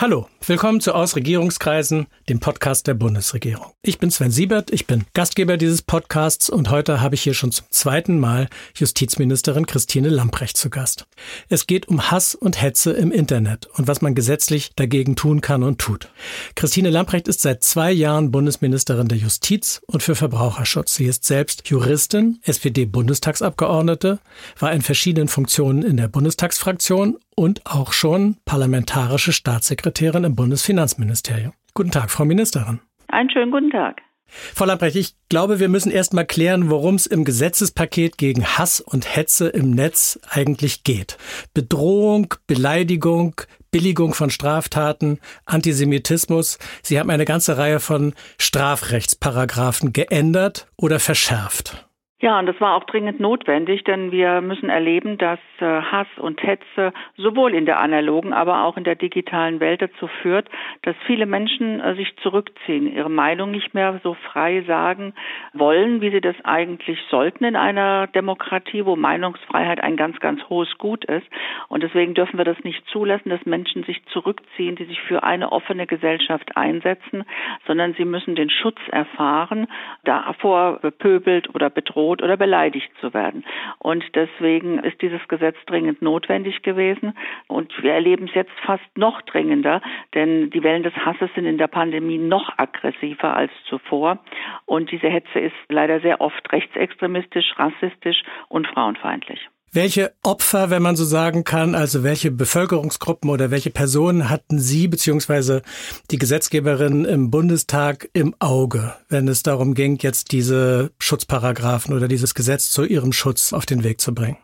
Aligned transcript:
Hallo, 0.00 0.28
willkommen 0.46 0.80
zu 0.80 0.94
Aus 0.94 1.14
Regierungskreisen, 1.14 2.06
dem 2.26 2.40
Podcast 2.40 2.86
der 2.86 2.94
Bundesregierung. 2.94 3.74
Ich 3.82 3.98
bin 3.98 4.10
Sven 4.10 4.30
Siebert, 4.30 4.70
ich 4.70 4.86
bin 4.86 5.04
Gastgeber 5.12 5.58
dieses 5.58 5.82
Podcasts 5.82 6.48
und 6.48 6.70
heute 6.70 7.02
habe 7.02 7.16
ich 7.16 7.20
hier 7.20 7.34
schon 7.34 7.52
zum 7.52 7.66
zweiten 7.68 8.18
Mal 8.18 8.48
Justizministerin 8.74 9.66
Christine 9.66 10.08
Lamprecht 10.08 10.56
zu 10.56 10.70
Gast. 10.70 11.06
Es 11.50 11.66
geht 11.66 11.86
um 11.86 12.10
Hass 12.10 12.34
und 12.34 12.62
Hetze 12.62 12.92
im 12.92 13.12
Internet 13.12 13.66
und 13.74 13.88
was 13.88 14.00
man 14.00 14.14
gesetzlich 14.14 14.70
dagegen 14.74 15.16
tun 15.16 15.42
kann 15.42 15.62
und 15.62 15.78
tut. 15.78 16.08
Christine 16.54 16.88
Lamprecht 16.88 17.28
ist 17.28 17.42
seit 17.42 17.62
zwei 17.62 17.92
Jahren 17.92 18.30
Bundesministerin 18.30 19.08
der 19.08 19.18
Justiz 19.18 19.82
und 19.86 20.02
für 20.02 20.14
Verbraucherschutz. 20.14 20.94
Sie 20.94 21.04
ist 21.04 21.26
selbst 21.26 21.68
Juristin, 21.68 22.40
SPD-Bundestagsabgeordnete, 22.44 24.18
war 24.58 24.72
in 24.72 24.80
verschiedenen 24.80 25.28
Funktionen 25.28 25.82
in 25.82 25.98
der 25.98 26.08
Bundestagsfraktion 26.08 27.18
und 27.40 27.62
auch 27.64 27.94
schon 27.94 28.36
parlamentarische 28.44 29.32
Staatssekretärin 29.32 30.24
im 30.24 30.36
Bundesfinanzministerium. 30.36 31.54
Guten 31.72 31.90
Tag, 31.90 32.10
Frau 32.10 32.26
Ministerin. 32.26 32.80
Einen 33.08 33.30
schönen 33.30 33.50
guten 33.50 33.70
Tag. 33.70 34.02
Frau 34.26 34.66
Lamprecht, 34.66 34.94
ich 34.94 35.14
glaube, 35.30 35.58
wir 35.58 35.70
müssen 35.70 35.90
erst 35.90 36.12
mal 36.12 36.26
klären, 36.26 36.68
worum 36.68 36.96
es 36.96 37.06
im 37.06 37.24
Gesetzespaket 37.24 38.18
gegen 38.18 38.44
Hass 38.44 38.80
und 38.82 39.16
Hetze 39.16 39.48
im 39.48 39.70
Netz 39.70 40.20
eigentlich 40.28 40.84
geht. 40.84 41.16
Bedrohung, 41.54 42.34
Beleidigung, 42.46 43.34
Billigung 43.70 44.12
von 44.12 44.28
Straftaten, 44.28 45.18
Antisemitismus. 45.46 46.58
Sie 46.82 47.00
haben 47.00 47.08
eine 47.08 47.24
ganze 47.24 47.56
Reihe 47.56 47.80
von 47.80 48.12
Strafrechtsparagraphen 48.38 49.94
geändert 49.94 50.66
oder 50.76 51.00
verschärft. 51.00 51.86
Ja, 52.20 52.38
und 52.38 52.44
das 52.44 52.60
war 52.60 52.74
auch 52.76 52.84
dringend 52.84 53.18
notwendig, 53.18 53.82
denn 53.84 54.12
wir 54.12 54.42
müssen 54.42 54.68
erleben, 54.68 55.16
dass 55.16 55.38
Hass 55.66 56.06
und 56.18 56.42
Hetze 56.42 56.92
sowohl 57.16 57.54
in 57.54 57.66
der 57.66 57.80
analogen, 57.80 58.32
aber 58.32 58.64
auch 58.64 58.76
in 58.76 58.84
der 58.84 58.94
digitalen 58.94 59.60
Welt 59.60 59.82
dazu 59.82 60.06
führt, 60.06 60.48
dass 60.82 60.96
viele 61.06 61.26
Menschen 61.26 61.80
äh, 61.80 61.94
sich 61.94 62.14
zurückziehen, 62.16 62.92
ihre 62.92 63.10
Meinung 63.10 63.50
nicht 63.50 63.74
mehr 63.74 64.00
so 64.02 64.14
frei 64.14 64.62
sagen 64.66 65.14
wollen, 65.52 66.00
wie 66.00 66.10
sie 66.10 66.20
das 66.20 66.36
eigentlich 66.44 66.98
sollten 67.10 67.44
in 67.44 67.56
einer 67.56 68.06
Demokratie, 68.08 68.84
wo 68.84 68.96
Meinungsfreiheit 68.96 69.82
ein 69.82 69.96
ganz, 69.96 70.18
ganz 70.20 70.42
hohes 70.48 70.76
Gut 70.78 71.04
ist. 71.04 71.26
Und 71.68 71.82
deswegen 71.82 72.14
dürfen 72.14 72.38
wir 72.38 72.44
das 72.44 72.58
nicht 72.64 72.86
zulassen, 72.88 73.30
dass 73.30 73.44
Menschen 73.46 73.84
sich 73.84 74.04
zurückziehen, 74.06 74.76
die 74.76 74.84
sich 74.84 75.00
für 75.02 75.22
eine 75.22 75.52
offene 75.52 75.86
Gesellschaft 75.86 76.56
einsetzen, 76.56 77.24
sondern 77.66 77.94
sie 77.94 78.04
müssen 78.04 78.34
den 78.34 78.50
Schutz 78.50 78.78
erfahren, 78.90 79.66
davor 80.04 80.78
bepöbelt 80.80 81.54
oder 81.54 81.70
bedroht 81.70 81.90
bedroht 81.90 82.22
oder 82.22 82.36
beleidigt 82.36 82.90
zu 83.00 83.12
werden. 83.14 83.44
Und 83.78 84.04
deswegen 84.14 84.78
ist 84.78 85.00
dieses 85.02 85.26
Gesetz 85.28 85.49
dringend 85.66 86.02
notwendig 86.02 86.62
gewesen. 86.62 87.14
Und 87.48 87.72
wir 87.82 87.92
erleben 87.92 88.28
es 88.28 88.34
jetzt 88.34 88.52
fast 88.64 88.84
noch 88.96 89.22
dringender, 89.22 89.80
denn 90.14 90.50
die 90.50 90.62
Wellen 90.62 90.82
des 90.82 90.94
Hasses 90.94 91.30
sind 91.34 91.46
in 91.46 91.58
der 91.58 91.68
Pandemie 91.68 92.18
noch 92.18 92.58
aggressiver 92.58 93.36
als 93.36 93.52
zuvor. 93.68 94.18
Und 94.66 94.90
diese 94.90 95.08
Hetze 95.08 95.40
ist 95.40 95.54
leider 95.68 96.00
sehr 96.00 96.20
oft 96.20 96.52
rechtsextremistisch, 96.52 97.54
rassistisch 97.56 98.22
und 98.48 98.66
frauenfeindlich. 98.66 99.48
Welche 99.72 100.12
Opfer, 100.24 100.70
wenn 100.70 100.82
man 100.82 100.96
so 100.96 101.04
sagen 101.04 101.44
kann, 101.44 101.76
also 101.76 102.02
welche 102.02 102.32
Bevölkerungsgruppen 102.32 103.30
oder 103.30 103.52
welche 103.52 103.70
Personen 103.70 104.28
hatten 104.28 104.58
Sie 104.58 104.88
beziehungsweise 104.88 105.62
die 106.10 106.18
Gesetzgeberin 106.18 107.04
im 107.04 107.30
Bundestag 107.30 108.10
im 108.12 108.34
Auge, 108.40 108.96
wenn 109.08 109.28
es 109.28 109.44
darum 109.44 109.74
ging, 109.74 109.96
jetzt 110.00 110.32
diese 110.32 110.90
Schutzparagraphen 110.98 111.94
oder 111.94 112.08
dieses 112.08 112.34
Gesetz 112.34 112.72
zu 112.72 112.84
ihrem 112.84 113.12
Schutz 113.12 113.52
auf 113.52 113.64
den 113.64 113.84
Weg 113.84 114.00
zu 114.00 114.12
bringen? 114.12 114.38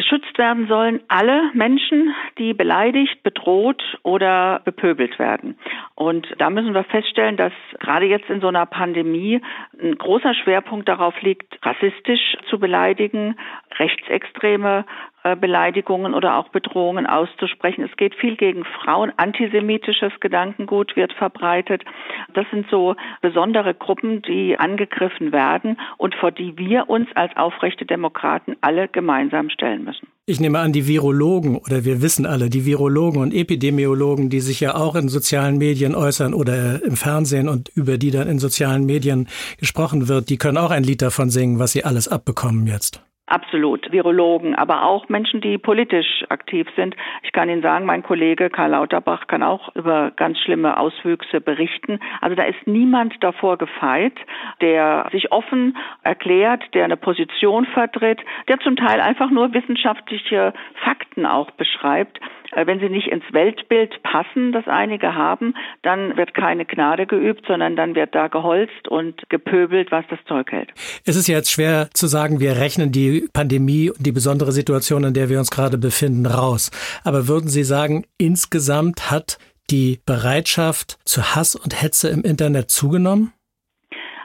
Geschützt 0.00 0.38
werden 0.38 0.66
sollen 0.66 1.00
alle 1.08 1.50
Menschen, 1.52 2.14
die 2.38 2.54
beleidigt, 2.54 3.22
bedroht 3.22 3.82
oder 4.02 4.62
bepöbelt 4.64 5.18
werden. 5.18 5.58
Und 5.94 6.26
da 6.38 6.48
müssen 6.48 6.72
wir 6.72 6.84
feststellen, 6.84 7.36
dass 7.36 7.52
gerade 7.80 8.06
jetzt 8.06 8.30
in 8.30 8.40
so 8.40 8.48
einer 8.48 8.64
Pandemie 8.64 9.42
ein 9.78 9.98
großer 9.98 10.32
Schwerpunkt 10.32 10.88
darauf 10.88 11.20
liegt, 11.20 11.58
rassistisch 11.62 12.38
zu 12.48 12.58
beleidigen, 12.58 13.38
rechtsextreme 13.78 14.84
äh, 15.22 15.36
Beleidigungen 15.36 16.14
oder 16.14 16.36
auch 16.36 16.48
Bedrohungen 16.48 17.06
auszusprechen. 17.06 17.84
Es 17.84 17.94
geht 17.98 18.14
viel 18.14 18.36
gegen 18.36 18.64
Frauen. 18.64 19.12
Antisemitisches 19.18 20.12
Gedankengut 20.20 20.96
wird 20.96 21.12
verbreitet. 21.12 21.84
Das 22.32 22.46
sind 22.50 22.66
so 22.70 22.96
besondere 23.20 23.74
Gruppen, 23.74 24.22
die 24.22 24.58
angegriffen 24.58 25.32
werden 25.32 25.78
und 25.98 26.14
vor 26.14 26.32
die 26.32 26.56
wir 26.56 26.88
uns 26.88 27.08
als 27.14 27.36
aufrechte 27.36 27.84
Demokraten 27.84 28.56
alle 28.62 28.88
gemeinsam 28.88 29.50
stellen 29.50 29.84
müssen. 29.84 30.08
Ich 30.24 30.40
nehme 30.40 30.58
an, 30.60 30.72
die 30.72 30.86
Virologen 30.86 31.56
oder 31.56 31.84
wir 31.84 32.00
wissen 32.00 32.24
alle, 32.24 32.48
die 32.48 32.64
Virologen 32.64 33.20
und 33.20 33.34
Epidemiologen, 33.34 34.30
die 34.30 34.40
sich 34.40 34.60
ja 34.60 34.74
auch 34.74 34.94
in 34.94 35.08
sozialen 35.08 35.58
Medien 35.58 35.94
äußern 35.94 36.32
oder 36.32 36.82
im 36.82 36.96
Fernsehen 36.96 37.48
und 37.48 37.68
über 37.74 37.98
die 37.98 38.10
dann 38.10 38.28
in 38.28 38.38
sozialen 38.38 38.86
Medien 38.86 39.28
gesprochen 39.58 40.08
wird, 40.08 40.30
die 40.30 40.38
können 40.38 40.56
auch 40.56 40.70
ein 40.70 40.84
Lied 40.84 41.02
davon 41.02 41.28
singen, 41.28 41.58
was 41.58 41.72
sie 41.72 41.84
alles 41.84 42.08
abbekommen 42.08 42.66
jetzt. 42.66 43.02
Absolut. 43.30 43.92
Virologen, 43.92 44.56
aber 44.56 44.82
auch 44.82 45.08
Menschen, 45.08 45.40
die 45.40 45.56
politisch 45.56 46.24
aktiv 46.30 46.66
sind. 46.74 46.96
Ich 47.22 47.30
kann 47.30 47.48
Ihnen 47.48 47.62
sagen, 47.62 47.86
mein 47.86 48.02
Kollege 48.02 48.50
Karl 48.50 48.72
Lauterbach 48.72 49.28
kann 49.28 49.44
auch 49.44 49.72
über 49.76 50.10
ganz 50.16 50.36
schlimme 50.40 50.76
Auswüchse 50.76 51.40
berichten. 51.40 52.00
Also 52.20 52.34
da 52.34 52.42
ist 52.42 52.66
niemand 52.66 53.14
davor 53.22 53.56
gefeit, 53.56 54.14
der 54.60 55.06
sich 55.12 55.30
offen 55.30 55.76
erklärt, 56.02 56.74
der 56.74 56.84
eine 56.84 56.96
Position 56.96 57.66
vertritt, 57.66 58.18
der 58.48 58.58
zum 58.58 58.74
Teil 58.74 59.00
einfach 59.00 59.30
nur 59.30 59.54
wissenschaftliche 59.54 60.52
Fakten 60.82 61.24
auch 61.24 61.52
beschreibt. 61.52 62.18
Äh, 62.52 62.66
wenn 62.66 62.80
sie 62.80 62.88
nicht 62.88 63.08
ins 63.08 63.24
Weltbild 63.32 64.02
passen, 64.02 64.52
das 64.52 64.66
einige 64.66 65.14
haben, 65.14 65.54
dann 65.82 66.16
wird 66.16 66.34
keine 66.34 66.64
Gnade 66.64 67.06
geübt, 67.06 67.44
sondern 67.46 67.76
dann 67.76 67.94
wird 67.94 68.14
da 68.14 68.28
geholzt 68.28 68.88
und 68.88 69.28
gepöbelt, 69.28 69.90
was 69.90 70.04
das 70.10 70.18
Zeug 70.26 70.50
hält. 70.50 70.70
Es 71.04 71.16
ist 71.16 71.28
jetzt 71.28 71.50
schwer 71.50 71.88
zu 71.92 72.06
sagen, 72.06 72.40
wir 72.40 72.56
rechnen 72.56 72.92
die 72.92 73.28
Pandemie 73.32 73.90
und 73.90 74.04
die 74.04 74.12
besondere 74.12 74.52
Situation, 74.52 75.04
in 75.04 75.14
der 75.14 75.28
wir 75.28 75.38
uns 75.38 75.50
gerade 75.50 75.78
befinden, 75.78 76.26
raus. 76.26 76.70
Aber 77.04 77.28
würden 77.28 77.48
Sie 77.48 77.64
sagen, 77.64 78.04
insgesamt 78.18 79.10
hat 79.10 79.38
die 79.70 80.00
Bereitschaft 80.04 80.98
zu 81.04 81.34
Hass 81.34 81.54
und 81.54 81.80
Hetze 81.80 82.08
im 82.08 82.22
Internet 82.22 82.70
zugenommen? 82.70 83.32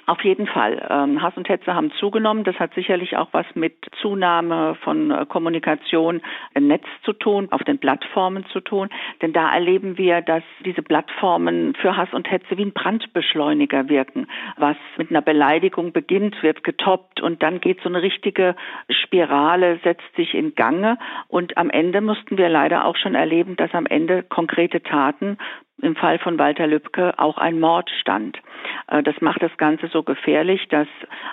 Auf 0.08 0.24
jeden 0.24 0.46
Fall. 0.46 0.86
Ähm, 0.88 1.22
Hass 1.22 1.36
und 1.36 1.50
Hetze 1.50 1.74
haben 1.74 1.92
zugenommen. 2.00 2.44
Das 2.44 2.60
hat 2.60 2.74
sicherlich 2.76 3.18
auch 3.18 3.30
was 3.32 3.46
mit 3.56 3.74
Zunahme 4.02 4.76
von 4.84 5.10
äh, 5.10 5.26
Kommunikation 5.26 6.22
im 6.54 6.68
Netz 6.68 6.86
zu 7.04 7.14
tun, 7.14 7.48
auf 7.52 7.64
den 7.64 7.80
Plattformen 7.80 8.46
zu 8.48 8.60
tun. 8.60 8.90
Denn 9.24 9.34
da 9.34 9.52
erleben 9.52 9.98
wir, 9.98 10.22
dass 10.22 10.44
diese 10.64 10.84
Plattformen 10.84 11.74
für 11.76 11.98
Hass 11.98 12.14
und 12.14 12.30
Hetze 12.30 12.58
wie 12.58 12.66
ein 12.66 12.74
Brandbeschleuniger 12.74 13.90
wirken. 13.90 14.28
Was 14.58 14.78
mit 14.98 15.10
einer 15.10 15.24
Beleidigung 15.24 15.92
beginnt, 15.92 16.42
wird 16.44 16.64
getoppt 16.64 17.22
und 17.22 17.42
dann 17.42 17.60
geht 17.60 17.82
so 17.82 17.90
eine 17.90 18.04
richtige 18.04 18.56
Spirale, 18.90 19.80
setzt 19.84 20.16
sich 20.16 20.36
in 20.36 20.54
Gange. 20.54 21.00
Und 21.28 21.58
am 21.58 21.72
Ende 21.72 22.02
mussten 22.02 22.38
wir 22.38 22.50
leider 22.50 22.86
auch 22.86 22.96
schon 22.96 23.16
erleben, 23.16 23.56
dass 23.56 23.74
am 23.74 23.88
Ende 23.88 24.22
konkrete 24.22 24.84
Taten 24.84 25.38
im 25.82 25.96
Fall 25.96 26.20
von 26.20 26.40
Walter 26.40 26.68
Lübcke 26.68 27.18
auch 27.18 27.38
ein 27.38 27.60
Mord 27.60 27.90
stand. 28.02 28.40
Äh, 28.88 29.04
das 29.04 29.20
macht 29.22 29.42
das 29.42 29.56
Ganze 29.58 29.88
so 29.88 30.04
gefährlich, 30.04 30.68
dass 30.70 30.88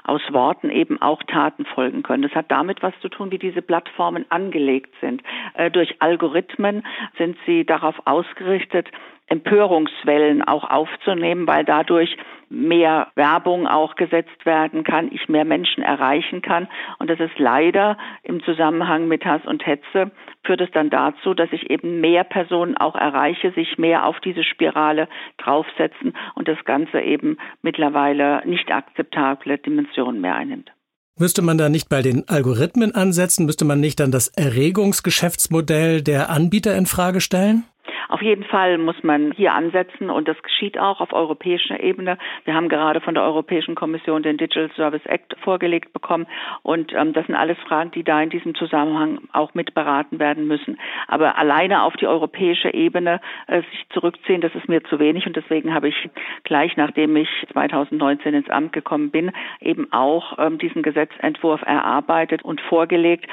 aus 0.04 0.22
Worten 0.32 0.70
eben 0.70 1.00
auch 1.00 1.22
Taten 1.24 1.64
folgen 1.64 2.02
können. 2.02 2.22
Das 2.22 2.34
hat 2.34 2.50
damit 2.50 2.82
was 2.82 2.98
zu 3.00 3.08
tun, 3.08 3.30
wie 3.30 3.38
diese 3.38 3.62
Plattformen 3.62 4.24
angelegt 4.30 4.94
sind. 5.00 5.22
Äh, 5.54 5.70
durch 5.70 5.96
Algorithmen 6.00 6.84
sind 7.18 7.36
sie 7.46 7.64
darauf 7.64 7.94
ausgerichtet, 8.04 8.88
Empörungswellen 9.26 10.42
auch 10.42 10.68
aufzunehmen, 10.68 11.46
weil 11.46 11.64
dadurch 11.64 12.16
mehr 12.52 13.08
Werbung 13.14 13.66
auch 13.66 13.94
gesetzt 13.94 14.44
werden 14.44 14.84
kann, 14.84 15.10
ich 15.10 15.28
mehr 15.28 15.44
Menschen 15.44 15.82
erreichen 15.82 16.42
kann. 16.42 16.68
Und 16.98 17.08
das 17.08 17.18
ist 17.18 17.38
leider 17.38 17.96
im 18.22 18.42
Zusammenhang 18.44 19.08
mit 19.08 19.24
Hass 19.24 19.40
und 19.46 19.66
Hetze 19.66 20.10
führt 20.44 20.60
es 20.60 20.70
dann 20.72 20.90
dazu, 20.90 21.34
dass 21.34 21.50
ich 21.52 21.70
eben 21.70 22.00
mehr 22.00 22.24
Personen 22.24 22.76
auch 22.76 22.94
erreiche, 22.94 23.52
sich 23.52 23.78
mehr 23.78 24.06
auf 24.06 24.20
diese 24.20 24.44
Spirale 24.44 25.08
draufsetzen 25.38 26.12
und 26.34 26.46
das 26.46 26.62
Ganze 26.64 27.00
eben 27.00 27.38
mittlerweile 27.62 28.42
nicht 28.44 28.70
akzeptable 28.70 29.58
Dimensionen 29.58 30.20
mehr 30.20 30.34
einnimmt. 30.34 30.70
Müsste 31.18 31.42
man 31.42 31.58
da 31.58 31.68
nicht 31.68 31.88
bei 31.88 32.02
den 32.02 32.28
Algorithmen 32.28 32.94
ansetzen? 32.94 33.46
Müsste 33.46 33.64
man 33.64 33.80
nicht 33.80 34.00
dann 34.00 34.10
das 34.10 34.28
Erregungsgeschäftsmodell 34.28 36.02
der 36.02 36.30
Anbieter 36.30 36.74
in 36.74 36.86
Frage 36.86 37.20
stellen? 37.20 37.64
Auf 38.08 38.22
jeden 38.22 38.44
Fall 38.44 38.78
muss 38.78 39.02
man 39.02 39.32
hier 39.32 39.54
ansetzen 39.54 40.10
und 40.10 40.28
das 40.28 40.40
geschieht 40.42 40.78
auch 40.78 41.00
auf 41.00 41.12
europäischer 41.12 41.80
Ebene. 41.80 42.18
Wir 42.44 42.54
haben 42.54 42.68
gerade 42.68 43.00
von 43.00 43.14
der 43.14 43.24
Europäischen 43.24 43.74
Kommission 43.74 44.22
den 44.22 44.36
Digital 44.36 44.70
Service 44.76 45.04
Act 45.06 45.36
vorgelegt 45.42 45.92
bekommen 45.92 46.26
und 46.62 46.92
ähm, 46.92 47.12
das 47.12 47.26
sind 47.26 47.34
alles 47.34 47.58
Fragen, 47.66 47.90
die 47.90 48.04
da 48.04 48.20
in 48.22 48.30
diesem 48.30 48.54
Zusammenhang 48.54 49.20
auch 49.32 49.54
mit 49.54 49.74
beraten 49.74 50.18
werden 50.18 50.46
müssen. 50.46 50.78
Aber 51.08 51.38
alleine 51.38 51.82
auf 51.82 51.94
die 51.96 52.06
europäische 52.06 52.72
Ebene 52.72 53.20
äh, 53.46 53.62
sich 53.62 53.86
zurückziehen, 53.90 54.40
das 54.40 54.54
ist 54.54 54.68
mir 54.68 54.82
zu 54.84 54.98
wenig 54.98 55.26
und 55.26 55.36
deswegen 55.36 55.74
habe 55.74 55.88
ich 55.88 56.10
gleich 56.44 56.76
nachdem 56.76 57.16
ich 57.16 57.28
2019 57.52 58.34
ins 58.34 58.50
Amt 58.50 58.72
gekommen 58.72 59.10
bin, 59.10 59.32
eben 59.60 59.92
auch 59.92 60.38
ähm, 60.38 60.58
diesen 60.58 60.82
Gesetzentwurf 60.82 61.62
erarbeitet 61.62 62.42
und 62.44 62.60
vorgelegt, 62.60 63.26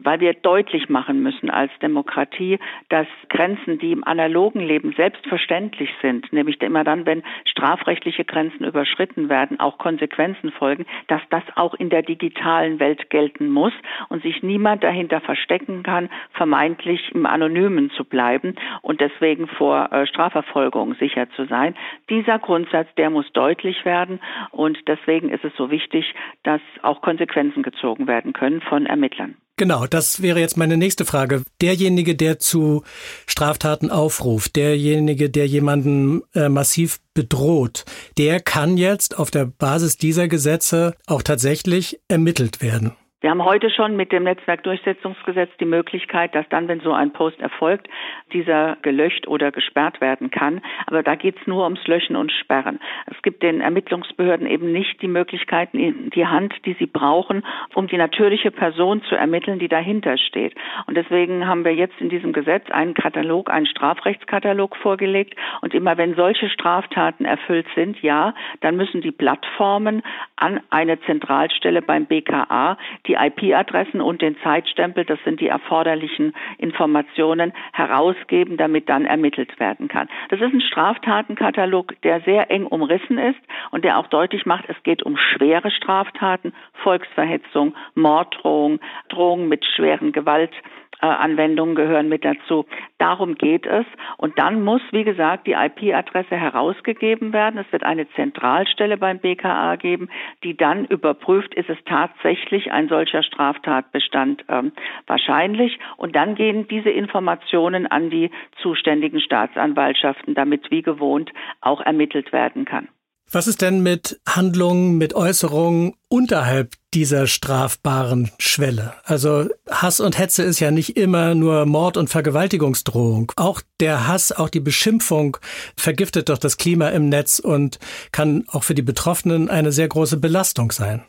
weil 0.00 0.20
wir 0.20 0.34
deutlich 0.34 0.88
machen 0.88 1.22
müssen 1.22 1.50
als 1.50 1.70
Demokratie, 1.80 2.58
dass 2.88 3.06
Grenzen, 3.28 3.78
die 3.78 3.92
im 3.92 4.04
analogen 4.04 4.60
Leben 4.60 4.92
selbstverständlich 4.96 5.90
sind, 6.02 6.32
nämlich 6.32 6.60
immer 6.62 6.84
dann, 6.84 7.06
wenn 7.06 7.22
strafrechtliche 7.44 8.24
Grenzen 8.24 8.64
überschritten 8.64 9.28
werden, 9.28 9.60
auch 9.60 9.78
Konsequenzen 9.78 10.52
folgen, 10.52 10.86
dass 11.08 11.22
das 11.30 11.42
auch 11.54 11.74
in 11.74 11.90
der 11.90 12.02
digitalen 12.02 12.80
Welt 12.80 13.10
gelten 13.10 13.48
muss 13.50 13.72
und 14.08 14.22
sich 14.22 14.42
niemand 14.42 14.84
dahinter 14.84 15.20
verstecken 15.20 15.82
kann, 15.82 16.08
vermeintlich 16.32 17.12
im 17.14 17.26
Anonymen 17.26 17.90
zu 17.90 18.04
bleiben 18.04 18.54
und 18.82 19.00
deswegen 19.00 19.46
vor 19.46 19.92
äh, 19.92 20.06
Strafverfolgung 20.06 20.94
sicher 20.94 21.28
zu 21.30 21.46
sein. 21.46 21.74
Dieser 22.10 22.38
Grundsatz, 22.38 22.88
der 22.96 23.10
muss 23.10 23.30
deutlich 23.32 23.84
werden 23.84 24.20
und 24.50 24.78
deswegen 24.86 25.30
ist 25.30 25.44
es 25.44 25.54
so 25.56 25.70
wichtig, 25.70 26.14
dass 26.42 26.60
auch 26.82 27.00
Konsequenzen 27.00 27.62
gezogen 27.62 28.06
werden 28.06 28.32
können 28.32 28.60
von 28.60 28.86
Ermittlern. 28.86 29.36
Genau, 29.58 29.86
das 29.86 30.20
wäre 30.20 30.38
jetzt 30.38 30.58
meine 30.58 30.76
nächste 30.76 31.06
Frage. 31.06 31.42
Derjenige, 31.62 32.14
der 32.14 32.38
zu 32.38 32.82
Straftaten 33.26 33.90
aufruft, 33.90 34.54
derjenige, 34.54 35.30
der 35.30 35.46
jemanden 35.46 36.20
äh, 36.34 36.50
massiv 36.50 37.00
bedroht, 37.14 37.86
der 38.18 38.40
kann 38.40 38.76
jetzt 38.76 39.18
auf 39.18 39.30
der 39.30 39.46
Basis 39.46 39.96
dieser 39.96 40.28
Gesetze 40.28 40.94
auch 41.06 41.22
tatsächlich 41.22 41.98
ermittelt 42.06 42.60
werden. 42.60 42.92
Wir 43.22 43.30
haben 43.30 43.46
heute 43.46 43.70
schon 43.70 43.96
mit 43.96 44.12
dem 44.12 44.24
Netzwerkdurchsetzungsgesetz 44.24 45.48
die 45.58 45.64
Möglichkeit, 45.64 46.34
dass 46.34 46.46
dann, 46.50 46.68
wenn 46.68 46.80
so 46.80 46.92
ein 46.92 47.14
Post 47.14 47.40
erfolgt, 47.40 47.88
dieser 48.34 48.76
gelöscht 48.82 49.26
oder 49.26 49.50
gesperrt 49.52 50.02
werden 50.02 50.30
kann. 50.30 50.60
Aber 50.86 51.02
da 51.02 51.14
geht 51.14 51.40
es 51.40 51.46
nur 51.46 51.64
ums 51.64 51.86
Löschen 51.86 52.14
und 52.14 52.30
Sperren. 52.30 52.78
Es 53.06 53.20
gibt 53.22 53.42
den 53.42 53.62
Ermittlungsbehörden 53.62 54.46
eben 54.46 54.70
nicht 54.70 55.00
die 55.00 55.08
Möglichkeiten 55.08 56.10
die 56.10 56.26
Hand, 56.26 56.54
die 56.66 56.74
sie 56.74 56.84
brauchen, 56.84 57.42
um 57.74 57.86
die 57.86 57.96
natürliche 57.96 58.50
Person 58.50 59.02
zu 59.04 59.14
ermitteln, 59.14 59.58
die 59.58 59.68
dahinter 59.68 60.18
steht. 60.18 60.54
Und 60.86 60.98
deswegen 60.98 61.46
haben 61.46 61.64
wir 61.64 61.74
jetzt 61.74 61.98
in 62.00 62.10
diesem 62.10 62.34
Gesetz 62.34 62.70
einen 62.70 62.92
Katalog, 62.92 63.48
einen 63.48 63.66
Strafrechtskatalog 63.66 64.76
vorgelegt. 64.76 65.34
Und 65.62 65.72
immer 65.72 65.96
wenn 65.96 66.16
solche 66.16 66.50
Straftaten 66.50 67.24
erfüllt 67.24 67.66
sind, 67.74 68.02
ja, 68.02 68.34
dann 68.60 68.76
müssen 68.76 69.00
die 69.00 69.10
Plattformen 69.10 70.02
an 70.36 70.60
eine 70.68 71.00
Zentralstelle 71.00 71.80
beim 71.80 72.04
BKA 72.04 72.76
die 73.06 73.14
IP-Adressen 73.14 74.00
und 74.00 74.22
den 74.22 74.36
Zeitstempel, 74.42 75.04
das 75.04 75.18
sind 75.24 75.40
die 75.40 75.48
erforderlichen 75.48 76.34
Informationen, 76.58 77.52
herausgeben, 77.72 78.56
damit 78.56 78.88
dann 78.88 79.06
ermittelt 79.06 79.58
werden 79.58 79.88
kann. 79.88 80.08
Das 80.28 80.40
ist 80.40 80.52
ein 80.52 80.60
Straftatenkatalog, 80.60 82.00
der 82.02 82.20
sehr 82.22 82.50
eng 82.50 82.66
umrissen 82.66 83.18
ist 83.18 83.40
und 83.70 83.84
der 83.84 83.98
auch 83.98 84.08
deutlich 84.08 84.46
macht, 84.46 84.64
es 84.68 84.82
geht 84.82 85.02
um 85.02 85.16
schwere 85.16 85.70
Straftaten, 85.70 86.52
Volksverhetzung, 86.82 87.74
Morddrohung, 87.94 88.80
Drohung 89.08 89.48
mit 89.48 89.64
schweren 89.64 90.12
Gewalt, 90.12 90.52
Anwendungen 91.00 91.74
gehören 91.74 92.08
mit 92.08 92.24
dazu. 92.24 92.66
Darum 92.98 93.34
geht 93.34 93.66
es. 93.66 93.84
Und 94.16 94.38
dann 94.38 94.64
muss, 94.64 94.80
wie 94.92 95.04
gesagt, 95.04 95.46
die 95.46 95.52
IP-Adresse 95.52 96.36
herausgegeben 96.36 97.32
werden. 97.32 97.58
Es 97.58 97.70
wird 97.72 97.84
eine 97.84 98.08
Zentralstelle 98.10 98.96
beim 98.96 99.18
BKA 99.18 99.76
geben, 99.76 100.08
die 100.42 100.56
dann 100.56 100.86
überprüft, 100.86 101.54
ist 101.54 101.68
es 101.68 101.78
tatsächlich 101.84 102.72
ein 102.72 102.88
solcher 102.88 103.22
Straftatbestand 103.22 104.44
ähm, 104.48 104.72
wahrscheinlich. 105.06 105.78
Und 105.96 106.16
dann 106.16 106.34
gehen 106.34 106.66
diese 106.68 106.90
Informationen 106.90 107.86
an 107.86 108.10
die 108.10 108.30
zuständigen 108.62 109.20
Staatsanwaltschaften, 109.20 110.34
damit 110.34 110.70
wie 110.70 110.82
gewohnt 110.82 111.30
auch 111.60 111.80
ermittelt 111.80 112.32
werden 112.32 112.64
kann. 112.64 112.88
Was 113.30 113.48
ist 113.48 113.60
denn 113.60 113.82
mit 113.82 114.20
Handlungen, 114.28 114.98
mit 114.98 115.14
Äußerungen 115.14 115.94
unterhalb 116.08 116.74
dieser 116.94 117.26
strafbaren 117.26 118.30
Schwelle? 118.38 118.94
Also 119.02 119.48
Hass 119.68 119.98
und 119.98 120.16
Hetze 120.16 120.44
ist 120.44 120.60
ja 120.60 120.70
nicht 120.70 120.96
immer 120.96 121.34
nur 121.34 121.66
Mord 121.66 121.96
und 121.96 122.08
Vergewaltigungsdrohung. 122.08 123.32
Auch 123.34 123.62
der 123.80 124.06
Hass, 124.06 124.30
auch 124.30 124.48
die 124.48 124.60
Beschimpfung 124.60 125.38
vergiftet 125.76 126.28
doch 126.28 126.38
das 126.38 126.56
Klima 126.56 126.90
im 126.90 127.08
Netz 127.08 127.40
und 127.40 127.80
kann 128.12 128.44
auch 128.46 128.62
für 128.62 128.76
die 128.76 128.82
Betroffenen 128.82 129.50
eine 129.50 129.72
sehr 129.72 129.88
große 129.88 130.18
Belastung 130.18 130.70
sein. 130.70 131.04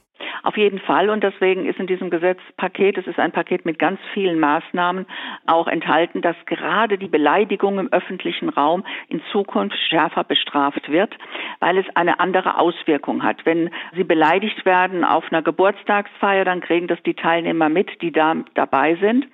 Auf 0.47 0.55
jeden 0.55 0.79
Fall. 0.79 1.09
Und 1.09 1.25
deswegen 1.25 1.65
ist 1.65 1.77
in 1.77 1.87
diesem 1.87 2.09
Gesetzpaket, 2.09 2.97
es 2.97 3.05
ist 3.05 3.19
ein 3.19 3.33
Paket 3.33 3.65
mit 3.65 3.79
ganz 3.79 3.99
vielen 4.13 4.39
Maßnahmen, 4.39 5.05
auch 5.45 5.67
enthalten, 5.67 6.21
dass 6.21 6.37
gerade 6.45 6.97
die 6.97 7.09
Beleidigung 7.09 7.79
im 7.79 7.91
öffentlichen 7.91 8.47
Raum 8.47 8.85
in 9.09 9.21
Zukunft 9.33 9.77
schärfer 9.89 10.23
bestraft 10.23 10.87
wird, 10.89 11.13
weil 11.59 11.77
es 11.77 11.85
eine 11.95 12.21
andere 12.21 12.59
Auswirkung 12.59 13.23
hat. 13.23 13.45
Wenn 13.45 13.71
sie 13.93 14.05
beleidigt 14.05 14.65
werden 14.65 15.03
auf 15.03 15.25
einer 15.29 15.41
Geburtstagsfeier, 15.41 16.45
dann 16.45 16.61
kriegen 16.61 16.87
das 16.87 17.03
die 17.03 17.15
Teilnehmer 17.15 17.67
mit, 17.67 18.01
die 18.01 18.13
da 18.13 18.33
dabei 18.53 18.95
sind. 19.01 19.27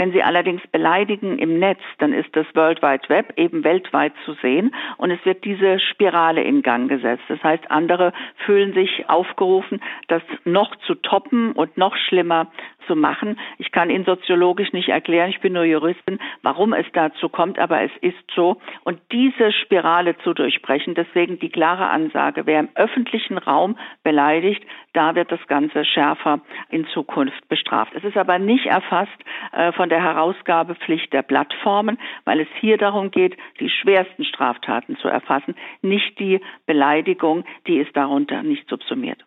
Wenn 0.00 0.12
sie 0.12 0.22
allerdings 0.22 0.66
beleidigen 0.68 1.38
im 1.38 1.58
Netz, 1.58 1.80
dann 1.98 2.14
ist 2.14 2.34
das 2.34 2.46
World 2.54 2.80
Wide 2.80 3.10
Web 3.10 3.34
eben 3.36 3.64
weltweit 3.64 4.14
zu 4.24 4.32
sehen 4.40 4.74
und 4.96 5.10
es 5.10 5.22
wird 5.26 5.44
diese 5.44 5.78
Spirale 5.78 6.42
in 6.42 6.62
Gang 6.62 6.88
gesetzt. 6.88 7.24
Das 7.28 7.44
heißt, 7.44 7.70
andere 7.70 8.14
fühlen 8.46 8.72
sich 8.72 9.10
aufgerufen, 9.10 9.82
das 10.08 10.22
noch 10.46 10.74
zu 10.86 10.94
toppen 10.94 11.52
und 11.52 11.76
noch 11.76 11.94
schlimmer 12.08 12.46
zu 12.86 12.96
machen. 12.96 13.38
Ich 13.58 13.72
kann 13.72 13.90
Ihnen 13.90 14.06
soziologisch 14.06 14.72
nicht 14.72 14.88
erklären, 14.88 15.28
ich 15.28 15.40
bin 15.40 15.52
nur 15.52 15.64
Juristin, 15.64 16.18
warum 16.40 16.72
es 16.72 16.86
dazu 16.94 17.28
kommt, 17.28 17.58
aber 17.58 17.82
es 17.82 17.92
ist 18.00 18.16
so. 18.34 18.56
Und 18.84 19.00
diese 19.12 19.52
Spirale 19.52 20.16
zu 20.24 20.32
durchbrechen, 20.32 20.94
deswegen 20.94 21.38
die 21.38 21.50
klare 21.50 21.90
Ansage, 21.90 22.46
wer 22.46 22.60
im 22.60 22.70
öffentlichen 22.74 23.36
Raum 23.36 23.76
beleidigt, 24.02 24.64
da 24.94 25.14
wird 25.14 25.30
das 25.30 25.46
Ganze 25.46 25.84
schärfer 25.84 26.40
in 26.70 26.86
Zukunft 26.88 27.46
bestraft. 27.48 27.92
Es 27.94 28.02
ist 28.02 28.16
aber 28.16 28.38
nicht 28.38 28.64
erfasst 28.64 29.12
äh, 29.52 29.72
von 29.72 29.89
der 29.90 30.02
Herausgabepflicht 30.02 31.12
der 31.12 31.22
Plattformen, 31.22 31.98
weil 32.24 32.40
es 32.40 32.48
hier 32.60 32.78
darum 32.78 33.10
geht, 33.10 33.36
die 33.60 33.68
schwersten 33.68 34.24
Straftaten 34.24 34.96
zu 34.96 35.08
erfassen, 35.08 35.54
nicht 35.82 36.18
die 36.18 36.40
Beleidigung, 36.66 37.44
die 37.66 37.78
ist 37.78 37.94
darunter 37.94 38.42
nicht 38.42 38.68
subsumiert. 38.68 39.24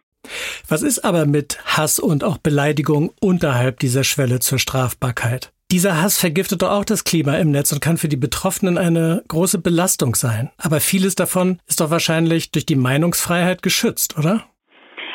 Was 0.68 0.82
ist 0.82 1.00
aber 1.00 1.26
mit 1.26 1.60
Hass 1.66 2.00
und 2.00 2.24
auch 2.24 2.38
Beleidigung 2.38 3.12
unterhalb 3.20 3.80
dieser 3.80 4.04
Schwelle 4.04 4.40
zur 4.40 4.58
Strafbarkeit? 4.58 5.52
Dieser 5.72 6.02
Hass 6.02 6.18
vergiftet 6.18 6.62
doch 6.62 6.72
auch 6.72 6.86
das 6.86 7.04
Klima 7.04 7.38
im 7.38 7.52
Netz 7.52 7.72
und 7.72 7.82
kann 7.82 7.98
für 7.98 8.08
die 8.08 8.16
Betroffenen 8.16 8.78
eine 8.78 9.24
große 9.28 9.60
Belastung 9.60 10.16
sein. 10.16 10.52
Aber 10.58 10.80
vieles 10.80 11.16
davon 11.16 11.60
ist 11.68 11.82
doch 11.82 11.90
wahrscheinlich 11.90 12.52
durch 12.52 12.66
die 12.66 12.76
Meinungsfreiheit 12.76 13.64
geschützt, 13.64 14.18
oder? 14.18 14.46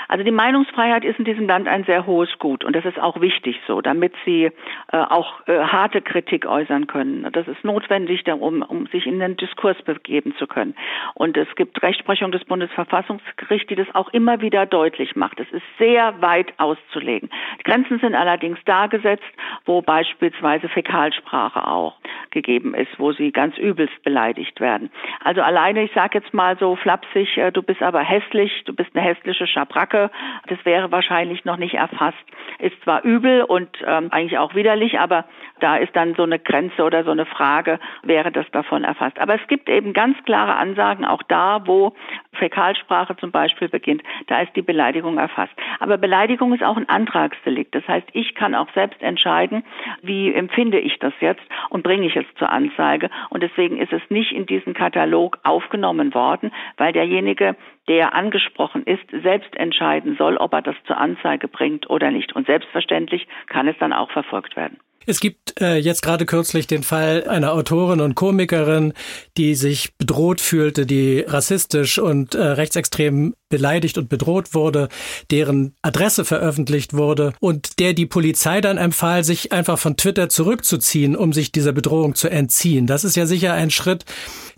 Also 0.09 0.25
die 0.25 0.31
Meinungsfreiheit 0.31 1.05
ist 1.05 1.19
in 1.19 1.25
diesem 1.27 1.47
Land 1.47 1.69
ein 1.69 1.85
sehr 1.85 2.07
hohes 2.07 2.31
Gut 2.39 2.65
und 2.65 2.75
das 2.75 2.85
ist 2.85 2.99
auch 2.99 3.21
wichtig 3.21 3.61
so, 3.67 3.83
damit 3.83 4.15
sie 4.25 4.45
äh, 4.45 4.97
auch 4.97 5.47
äh, 5.47 5.59
harte 5.61 6.01
Kritik 6.01 6.47
äußern 6.47 6.87
können. 6.87 7.29
Das 7.33 7.47
ist 7.47 7.63
notwendig, 7.63 8.25
darum, 8.25 8.63
um 8.63 8.87
sich 8.87 9.07
in 9.07 9.19
den 9.19 9.37
Diskurs 9.37 9.77
begeben 9.83 10.35
zu 10.39 10.47
können. 10.47 10.75
Und 11.15 11.37
es 11.37 11.49
gibt 11.57 11.83
Rechtsprechung 11.83 12.33
des 12.33 12.45
Bundesverfassungsgerichts, 12.45 13.69
die 13.69 13.75
das 13.75 13.95
auch 13.95 14.09
immer 14.15 14.41
wieder 14.41 14.65
deutlich 14.67 15.15
macht. 15.15 15.41
Es 15.41 15.51
ist 15.53 15.65
sehr 15.79 16.21
weit 16.23 16.55
auszulegen. 16.59 17.29
Die 17.61 17.65
Grenzen 17.65 17.99
sind 17.99 18.15
allerdings 18.15 18.59
da 18.65 18.87
gesetzt, 18.87 19.25
wo 19.67 19.83
beispielsweise 19.83 20.69
Fäkalsprache 20.69 21.67
auch 21.67 21.97
gegeben 22.31 22.75
ist, 22.75 22.99
wo 22.99 23.13
sie 23.13 23.31
ganz 23.31 23.59
übelst 23.59 24.03
beleidigt 24.03 24.61
werden. 24.61 24.91
Also 25.23 25.43
alleine, 25.43 25.85
ich 25.85 25.93
sage 25.93 26.19
jetzt 26.19 26.33
mal 26.33 26.57
so 26.59 26.77
flapsig, 26.77 27.37
äh, 27.37 27.51
du 27.53 27.63
bist 27.63 27.83
aber 27.83 28.01
hässlich, 28.01 28.63
du 28.65 28.75
bist 28.75 28.91
eine 28.95 29.05
hässliche 29.05 29.47
Schabracke, 29.47 29.98
Marke. 29.99 30.11
Das 30.47 30.59
wäre 30.65 30.91
wahrscheinlich 30.91 31.45
noch 31.45 31.57
nicht 31.57 31.75
erfasst. 31.75 32.17
Ist 32.59 32.81
zwar 32.83 33.05
übel 33.05 33.43
und 33.43 33.69
ähm, 33.87 34.09
eigentlich 34.11 34.39
auch 34.39 34.55
widerlich, 34.55 34.99
aber 34.99 35.25
da 35.61 35.77
ist 35.77 35.95
dann 35.95 36.15
so 36.15 36.23
eine 36.23 36.39
Grenze 36.39 36.83
oder 36.85 37.05
so 37.05 37.11
eine 37.11 37.27
Frage, 37.27 37.79
wäre 38.03 38.31
das 38.33 38.47
davon 38.53 38.85
erfasst. 38.85 39.19
Aber 39.19 39.35
es 39.35 39.47
gibt 39.49 39.69
eben 39.69 39.93
ganz 39.93 40.17
klare 40.25 40.55
Ansagen, 40.55 41.05
auch 41.05 41.23
da, 41.29 41.67
wo 41.67 41.95
Fäkalsprache 42.33 43.17
zum 43.17 43.31
Beispiel 43.33 43.69
beginnt, 43.69 44.03
da 44.29 44.41
ist 44.41 44.55
die 44.55 44.63
Beleidigung 44.63 45.19
erfasst. 45.19 45.53
Aber 45.81 45.99
Beleidigung 45.99 46.55
ist 46.55 46.63
auch 46.63 46.77
ein 46.77 46.89
Antragsdelikt. 46.89 47.75
Das 47.75 47.87
heißt, 47.87 48.07
ich 48.13 48.35
kann 48.35 48.55
auch 48.55 48.69
selbst 48.75 49.03
entscheiden, 49.03 49.65
wie 50.03 50.33
empfinde 50.33 50.79
ich 50.79 50.99
das 50.99 51.13
jetzt 51.21 51.43
und 51.71 51.83
bringe 51.83 52.07
ich 52.07 52.17
es 52.17 52.27
zur 52.39 52.51
Anzeige. 52.51 53.11
Und 53.31 53.43
deswegen 53.43 53.79
ist 53.79 53.93
es 53.93 54.03
nicht 54.09 54.33
in 54.33 54.47
diesen 54.47 54.75
Katalog 54.75 55.39
aufgenommen 55.43 56.15
worden, 56.15 56.53
weil 56.77 56.93
derjenige, 56.93 57.57
der 57.89 58.15
angesprochen 58.15 58.85
ist, 58.85 59.05
selbst 59.23 59.57
entscheiden 59.57 60.17
soll, 60.19 60.37
ob 60.37 60.53
er 60.53 60.63
das 60.63 60.77
zur 60.87 60.99
Anzeige 60.99 61.49
bringt 61.49 61.89
oder 61.91 62.11
nicht. 62.11 62.35
Und 62.37 62.47
selbstverständlich 62.47 63.27
kann 63.47 63.69
es 63.69 63.77
dann 63.79 63.93
auch 63.93 64.11
verfolgt 64.11 64.57
werden. 64.57 64.79
Es 65.09 65.21
gibt 65.21 65.59
äh, 65.59 65.77
jetzt 65.77 66.03
gerade 66.03 66.27
kürzlich 66.27 66.67
den 66.67 66.83
Fall 66.83 67.25
einer 67.27 67.55
Autorin 67.55 68.03
und 68.03 68.15
Komikerin, 68.15 68.93
die 69.39 69.55
sich 69.55 69.95
bedroht 69.97 70.43
fühlte, 70.43 70.85
die 70.85 71.21
rassistisch 71.21 71.99
und 71.99 72.35
äh, 72.35 72.43
rechtsextrem 72.43 73.35
beleidigt 73.49 73.97
und 73.97 74.11
bedroht 74.11 74.53
wurde, 74.53 74.89
deren 75.31 75.75
Adresse 75.81 76.27
veröffentlicht 76.27 76.93
wurde 76.93 77.33
und 77.41 77.79
der 77.79 77.95
die 77.95 78.05
Polizei 78.05 78.61
dann 78.61 78.77
empfahl, 78.77 79.25
sich 79.25 79.51
einfach 79.51 79.79
von 79.79 79.97
Twitter 79.97 80.29
zurückzuziehen, 80.29 81.17
um 81.17 81.33
sich 81.33 81.53
dieser 81.53 81.73
Bedrohung 81.73 82.15
zu 82.15 82.29
entziehen. 82.29 82.87
Das 82.87 83.03
ist 83.03 83.17
ja 83.17 83.25
sicher 83.25 83.55
ein 83.55 83.71
Schritt, 83.71 84.05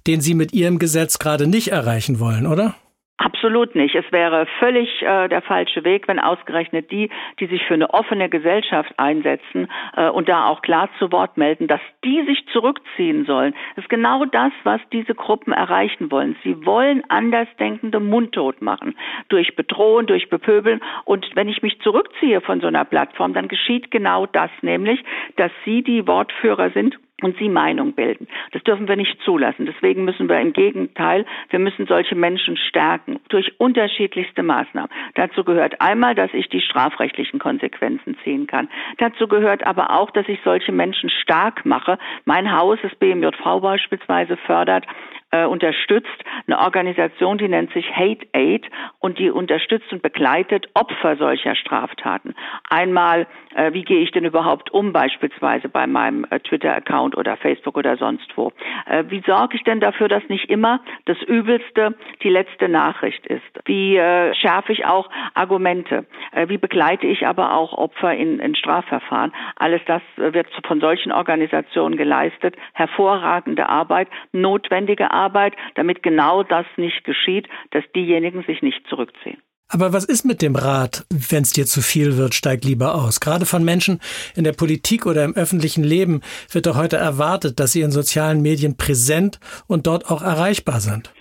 den 0.09 0.21
Sie 0.21 0.35
mit 0.35 0.53
Ihrem 0.53 0.81
Gesetz 0.81 1.21
gerade 1.21 1.47
nicht 1.47 1.69
erreichen 1.69 2.19
wollen, 2.19 2.49
oder? 2.49 2.75
Absolut 3.21 3.75
nicht. 3.75 3.95
Es 3.95 4.11
wäre 4.13 4.47
völlig 4.61 5.03
äh, 5.03 5.29
der 5.29 5.43
falsche 5.43 5.85
Weg, 5.85 6.09
wenn 6.09 6.19
ausgerechnet 6.19 6.91
die, 6.91 7.11
die 7.39 7.49
sich 7.49 7.63
für 7.67 7.75
eine 7.75 7.93
offene 7.93 8.31
Gesellschaft 8.31 8.95
einsetzen 8.97 9.69
äh, 9.95 10.09
und 10.09 10.31
da 10.31 10.47
auch 10.47 10.63
klar 10.63 10.89
zu 10.99 11.13
Wort 11.13 11.37
melden, 11.37 11.67
dass 11.67 11.83
die 12.03 12.25
sich 12.25 12.47
zurückziehen 12.51 13.27
sollen. 13.27 13.53
Das 13.77 13.85
ist 13.85 13.91
genau 13.91 14.25
das, 14.25 14.53
was 14.65 14.81
diese 14.91 15.15
Gruppen 15.15 15.53
erreichen 15.53 16.11
wollen. 16.11 16.35
Sie 16.43 16.65
wollen 16.65 17.03
Andersdenkende 17.11 18.01
mundtot 18.01 18.63
machen. 18.63 18.97
Durch 19.29 19.55
Bedrohen, 19.55 20.07
durch 20.07 20.31
Bepöbeln. 20.31 20.81
Und 21.05 21.27
wenn 21.35 21.51
ich 21.51 21.61
mich 21.61 21.79
zurückziehe 21.83 22.41
von 22.41 22.63
so 22.63 22.69
einer 22.69 22.87
Plattform, 22.87 23.35
dann 23.35 23.49
geschieht 23.49 23.91
genau 23.91 24.25
das, 24.25 24.51
nämlich, 24.63 24.99
dass 25.37 25.53
sie 25.67 25.83
die 25.83 26.07
Wortführer 26.07 26.71
sind 26.71 26.99
und 27.23 27.37
sie 27.39 27.49
Meinung 27.49 27.93
bilden. 27.93 28.29
Das 28.53 28.63
dürfen 28.63 28.89
wir 28.89 28.97
nicht 28.97 29.21
zulassen. 29.23 29.67
Deswegen 29.67 30.05
müssen 30.05 30.29
wir 30.29 30.41
im 30.41 30.53
Gegenteil, 30.53 31.25
wir 31.51 31.59
müssen 31.59 31.87
solche 31.87 32.15
Menschen 32.15 32.57
stärken 32.57 33.21
durch 33.29 33.53
unterschiedlichste 33.59 34.43
Maßnahmen. 34.43 34.91
Dazu 35.15 35.45
gehört 35.45 35.81
einmal, 35.81 36.15
dass 36.15 36.33
ich 36.33 36.49
die 36.49 36.61
strafrechtlichen 36.61 37.39
Konsequenzen 37.39 38.17
ziehen 38.25 38.47
kann. 38.47 38.69
Dazu 38.99 39.29
gehört 39.29 39.67
aber 39.67 39.99
auch, 39.99 40.11
dass 40.11 40.29
ich 40.29 40.41
solche 40.45 40.73
Menschen 40.73 41.11
stark 41.11 41.65
mache. 41.65 41.99
Mein 42.25 42.57
Haus, 42.57 42.79
das 42.83 42.95
BMJV 42.97 43.61
beispielsweise, 43.61 44.37
fördert 44.37 44.87
äh, 45.31 45.45
unterstützt 45.45 46.09
eine 46.47 46.59
Organisation, 46.59 47.39
die 47.39 47.49
nennt 47.49 47.73
sich 47.73 47.87
Hate 47.95 48.27
Aid 48.33 48.67
und 48.99 49.19
die 49.19 49.31
unterstützt 49.31 49.93
und 49.93 50.03
begleitet 50.03 50.69
Opfer 50.75 51.17
solcher 51.17 51.55
Straftaten. 51.55 52.35
Einmal, 52.69 53.27
äh, 53.55 53.73
wie 53.73 53.85
gehe 53.85 54.01
ich 54.01 54.11
denn 54.11 54.25
überhaupt 54.25 54.71
um, 54.71 54.93
beispielsweise 54.93 55.69
bei 55.69 55.87
meinem 55.87 56.27
äh, 56.31 56.41
Twitter-Account 56.41 57.17
oder 57.17 57.37
Facebook 57.37 57.77
oder 57.77 57.97
sonst 57.97 58.27
wo? 58.37 58.53
Äh, 58.87 59.05
wie 59.09 59.23
sorge 59.27 59.57
ich 59.57 59.63
denn 59.63 59.81
dafür, 59.81 60.09
dass 60.09 60.23
nicht 60.29 60.51
immer 60.51 60.81
das 61.05 61.21
Übelste 61.23 61.95
die 62.23 62.31
letzte 62.31 62.69
Nachricht 62.69 63.27
ist? 63.27 63.43
Wie 63.65 63.97
äh, 63.97 64.35
schärfe 64.35 64.73
ich 64.73 64.87
auch 64.87 65.09
Argumente? 65.35 66.07
Äh, 66.33 66.49
wie 66.49 66.59
begleite 66.59 67.07
ich 67.07 67.27
aber 67.27 67.55
auch 67.55 67.75
Opfer 67.75 68.15
in, 68.15 68.41
in 68.41 68.57
Strafverfahren? 68.57 69.33
Alles 69.57 69.83
das 69.87 70.03
wird 70.17 70.49
von 70.67 70.81
solchen 70.81 71.13
Organisationen 71.13 71.97
geleistet. 71.97 72.57
Hervorragende 72.73 73.69
Arbeit, 73.69 74.09
notwendige 74.33 75.11
Arbeit 75.11 75.20
Arbeit, 75.21 75.55
damit 75.75 76.03
genau 76.03 76.43
das 76.43 76.67
nicht 76.77 77.05
geschieht, 77.05 77.47
dass 77.71 77.85
diejenigen 77.95 78.43
sich 78.45 78.63
nicht 78.63 78.87
zurückziehen. 78.89 79.39
Aber 79.73 79.93
was 79.93 80.05
ist 80.05 80.25
mit 80.25 80.43
dem 80.43 80.57
Rat, 80.57 81.07
wenn 81.11 81.43
es 81.45 81.53
dir 81.53 81.65
zu 81.65 81.81
viel 81.81 82.17
wird, 82.17 82.35
steig 82.35 82.65
lieber 82.65 82.97
aus? 82.97 83.21
Gerade 83.21 83.47
von 83.47 83.65
Menschen 83.65 84.01
in 84.35 84.43
der 84.43 84.53
Politik 84.53 85.07
oder 85.07 85.23
im 85.23 85.37
öffentlichen 85.37 85.85
Leben 85.85 86.23
wird 86.51 86.67
doch 86.67 86.77
heute 86.77 86.97
erwartet, 86.97 87.61
dass 87.61 87.71
sie 87.71 87.83
in 87.83 87.93
sozialen 87.93 88.43
Medien 88.43 88.77
präsent 88.77 89.39
und 89.69 89.87
dort 89.87 90.11
auch 90.11 90.23
erreichbar 90.23 90.81
sind. 90.81 91.13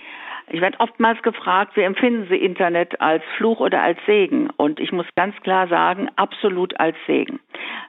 Ich 0.52 0.60
werde 0.60 0.80
oftmals 0.80 1.22
gefragt, 1.22 1.76
wie 1.76 1.82
empfinden 1.82 2.26
Sie 2.28 2.36
Internet 2.36 3.00
als 3.00 3.22
Fluch 3.36 3.60
oder 3.60 3.82
als 3.82 3.98
Segen? 4.04 4.50
Und 4.56 4.80
ich 4.80 4.90
muss 4.90 5.06
ganz 5.14 5.36
klar 5.42 5.68
sagen, 5.68 6.08
absolut 6.16 6.78
als 6.80 6.96
Segen. 7.06 7.38